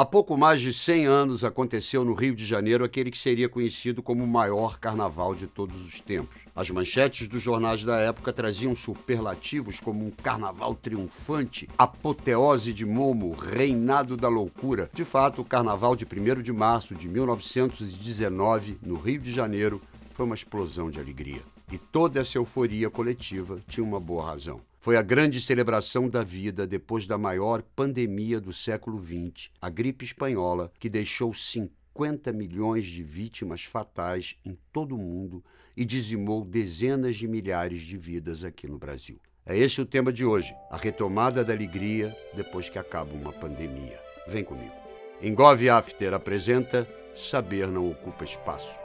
[0.00, 4.00] Há pouco mais de 100 anos aconteceu no Rio de Janeiro aquele que seria conhecido
[4.00, 6.36] como o maior carnaval de todos os tempos.
[6.54, 13.32] As manchetes dos jornais da época traziam superlativos como um carnaval triunfante, apoteose de Momo,
[13.32, 14.88] reinado da loucura.
[14.94, 20.24] De fato, o carnaval de 1 de março de 1919, no Rio de Janeiro, foi
[20.24, 21.42] uma explosão de alegria.
[21.70, 24.60] E toda essa euforia coletiva tinha uma boa razão.
[24.80, 30.04] Foi a grande celebração da vida depois da maior pandemia do século XX, a gripe
[30.04, 35.44] espanhola, que deixou 50 milhões de vítimas fatais em todo o mundo
[35.76, 39.20] e dizimou dezenas de milhares de vidas aqui no Brasil.
[39.44, 43.98] É esse o tema de hoje, a retomada da alegria depois que acaba uma pandemia.
[44.26, 44.74] Vem comigo.
[45.20, 48.78] Engove After apresenta Saber não ocupa espaço.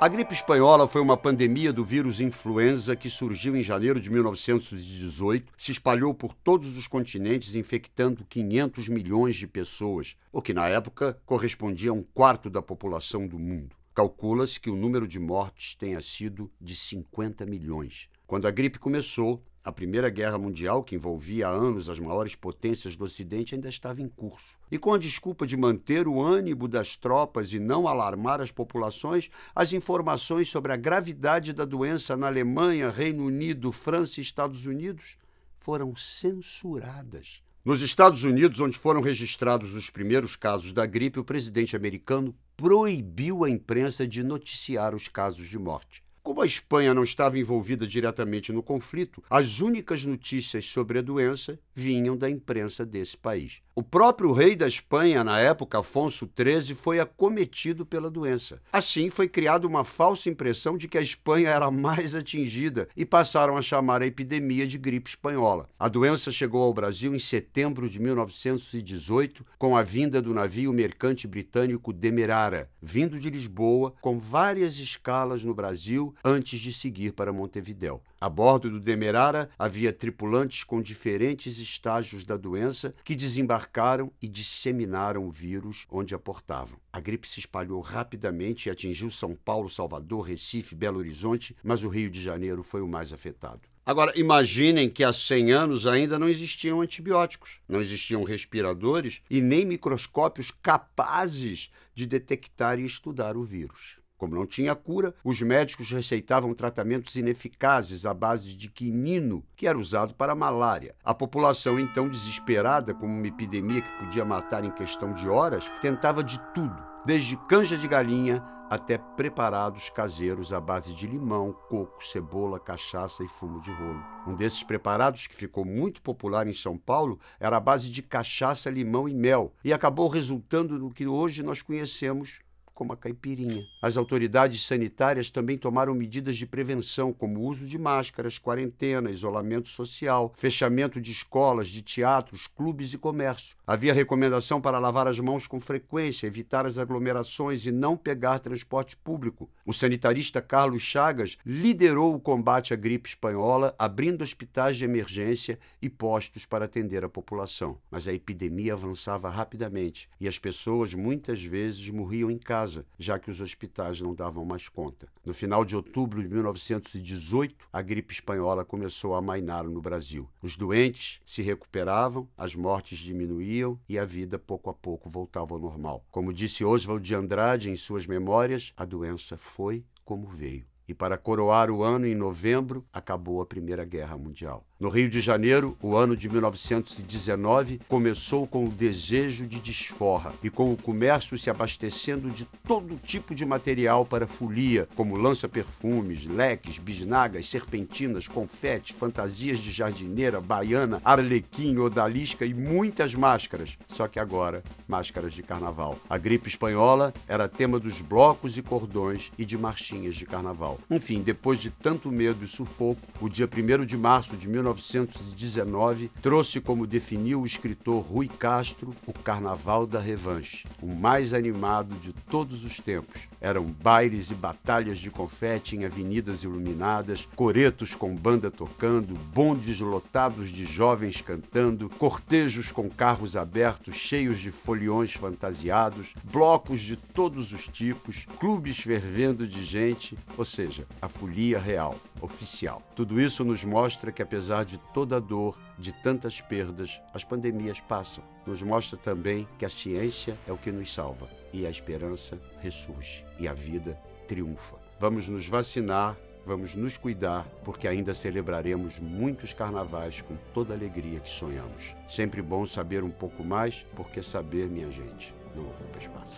[0.00, 5.52] A gripe espanhola foi uma pandemia do vírus influenza que surgiu em janeiro de 1918,
[5.58, 11.20] se espalhou por todos os continentes, infectando 500 milhões de pessoas, o que na época
[11.26, 13.74] correspondia a um quarto da população do mundo.
[13.92, 18.08] Calcula-se que o número de mortes tenha sido de 50 milhões.
[18.24, 22.96] Quando a gripe começou, a Primeira Guerra Mundial, que envolvia há anos as maiores potências
[22.96, 24.58] do Ocidente, ainda estava em curso.
[24.70, 29.30] E com a desculpa de manter o ânimo das tropas e não alarmar as populações,
[29.54, 35.18] as informações sobre a gravidade da doença na Alemanha, Reino Unido, França e Estados Unidos
[35.58, 37.42] foram censuradas.
[37.64, 43.44] Nos Estados Unidos, onde foram registrados os primeiros casos da gripe, o presidente americano proibiu
[43.44, 46.02] a imprensa de noticiar os casos de morte.
[46.28, 51.58] Como a Espanha não estava envolvida diretamente no conflito, as únicas notícias sobre a doença
[51.78, 53.60] vinham da imprensa desse país.
[53.72, 58.60] O próprio rei da Espanha, na época, Afonso XIII, foi acometido pela doença.
[58.72, 63.56] Assim, foi criada uma falsa impressão de que a Espanha era mais atingida e passaram
[63.56, 65.70] a chamar a epidemia de gripe espanhola.
[65.78, 71.28] A doença chegou ao Brasil em setembro de 1918, com a vinda do navio mercante
[71.28, 78.02] britânico Demerara, vindo de Lisboa, com várias escalas no Brasil antes de seguir para Montevidéu.
[78.20, 85.24] A bordo do Demerara havia tripulantes com diferentes estágios da doença que desembarcaram e disseminaram
[85.24, 86.80] o vírus onde aportavam.
[86.92, 91.88] A gripe se espalhou rapidamente e atingiu São Paulo, Salvador, Recife, Belo Horizonte, mas o
[91.88, 93.60] Rio de Janeiro foi o mais afetado.
[93.86, 99.64] Agora, imaginem que há 100 anos ainda não existiam antibióticos, não existiam respiradores e nem
[99.64, 103.98] microscópios capazes de detectar e estudar o vírus.
[104.18, 109.78] Como não tinha cura, os médicos receitavam tratamentos ineficazes à base de quinino, que era
[109.78, 110.96] usado para a malária.
[111.04, 116.24] A população, então desesperada com uma epidemia que podia matar em questão de horas, tentava
[116.24, 122.60] de tudo, desde canja de galinha até preparados caseiros à base de limão, coco, cebola,
[122.60, 124.04] cachaça e fumo de rolo.
[124.26, 128.68] Um desses preparados, que ficou muito popular em São Paulo, era a base de cachaça,
[128.68, 132.40] limão e mel, e acabou resultando no que hoje nós conhecemos
[132.78, 133.66] como a caipirinha.
[133.82, 140.32] As autoridades sanitárias também tomaram medidas de prevenção, como uso de máscaras, quarentena, isolamento social,
[140.36, 143.56] fechamento de escolas, de teatros, clubes e comércio.
[143.66, 148.96] Havia recomendação para lavar as mãos com frequência, evitar as aglomerações e não pegar transporte
[148.96, 149.50] público.
[149.66, 155.90] O sanitarista Carlos Chagas liderou o combate à gripe espanhola, abrindo hospitais de emergência e
[155.90, 157.76] postos para atender a população.
[157.90, 163.18] Mas a epidemia avançava rapidamente e as pessoas muitas vezes morriam em casa casa, já
[163.18, 165.08] que os hospitais não davam mais conta.
[165.24, 170.28] No final de outubro de 1918, a gripe espanhola começou a amainar no Brasil.
[170.42, 175.60] Os doentes se recuperavam, as mortes diminuíam e a vida pouco a pouco voltava ao
[175.60, 176.04] normal.
[176.10, 180.66] Como disse Oswald de Andrade em suas memórias, a doença foi como veio.
[180.88, 184.64] E para coroar o ano, em novembro, acabou a Primeira Guerra Mundial.
[184.80, 190.48] No Rio de Janeiro, o ano de 1919 começou com o desejo de desforra e
[190.48, 196.78] com o comércio se abastecendo de todo tipo de material para folia, como lança-perfumes, leques,
[196.78, 203.76] bisnagas, serpentinas, confetes, fantasias de jardineira, baiana, arlequim, odalisca e muitas máscaras.
[203.88, 205.98] Só que agora, máscaras de carnaval.
[206.08, 210.77] A gripe espanhola era tema dos blocos e cordões e de marchinhas de carnaval.
[210.90, 216.10] Enfim, depois de tanto medo e sufoco, o dia 1 de março de 19 1919,
[216.22, 222.12] trouxe como definiu o escritor Rui Castro o Carnaval da Revanche, o mais animado de
[222.12, 223.28] todos os tempos.
[223.40, 230.50] Eram bailes e batalhas de confete em avenidas iluminadas, coretos com banda tocando, bondes lotados
[230.50, 237.66] de jovens cantando, cortejos com carros abertos cheios de foliões fantasiados, blocos de todos os
[237.68, 242.82] tipos, clubes fervendo de gente, ou seja, a folia real, oficial.
[242.94, 247.80] Tudo isso nos mostra que apesar de toda a dor, de tantas perdas, as pandemias
[247.80, 248.22] passam.
[248.46, 253.24] nos mostra também que a ciência é o que nos salva e a esperança ressurge
[253.38, 254.76] e a vida triunfa.
[254.98, 256.16] Vamos nos vacinar,
[256.46, 261.94] vamos nos cuidar, porque ainda celebraremos muitos carnavais com toda a alegria que sonhamos.
[262.08, 266.34] Sempre bom saber um pouco mais, porque saber, minha gente, não ocupa espaço.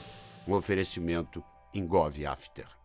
[0.46, 1.42] Um oferecimento
[1.72, 2.79] Engove After.